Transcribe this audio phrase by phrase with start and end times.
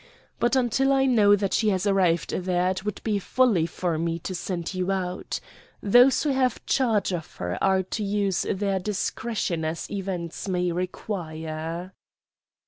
[0.39, 4.17] But until I know that she has arrived there it would be folly for me
[4.21, 5.39] to send you out.
[5.79, 11.93] Those who have charge of her are to use their discretion as events may require."